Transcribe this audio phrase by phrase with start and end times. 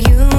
[0.00, 0.37] you.